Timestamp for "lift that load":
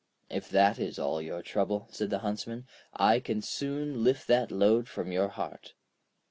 4.03-4.89